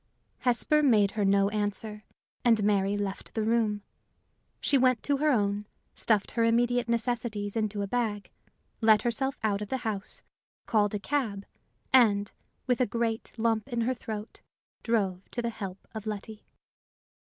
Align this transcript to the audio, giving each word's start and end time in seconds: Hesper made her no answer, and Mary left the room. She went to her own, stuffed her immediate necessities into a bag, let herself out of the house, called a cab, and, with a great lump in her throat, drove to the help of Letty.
Hesper 0.39 0.81
made 0.81 1.11
her 1.11 1.23
no 1.23 1.49
answer, 1.49 2.05
and 2.43 2.63
Mary 2.63 2.97
left 2.97 3.35
the 3.35 3.43
room. 3.43 3.83
She 4.59 4.75
went 4.75 5.03
to 5.03 5.17
her 5.17 5.29
own, 5.29 5.67
stuffed 5.93 6.31
her 6.31 6.43
immediate 6.43 6.89
necessities 6.89 7.55
into 7.55 7.83
a 7.83 7.87
bag, 7.87 8.31
let 8.81 9.03
herself 9.03 9.37
out 9.43 9.61
of 9.61 9.69
the 9.69 9.77
house, 9.85 10.23
called 10.65 10.95
a 10.95 10.99
cab, 10.99 11.45
and, 11.93 12.31
with 12.65 12.81
a 12.81 12.87
great 12.87 13.31
lump 13.37 13.67
in 13.69 13.81
her 13.81 13.93
throat, 13.93 14.41
drove 14.81 15.29
to 15.29 15.39
the 15.43 15.51
help 15.51 15.77
of 15.93 16.07
Letty. 16.07 16.47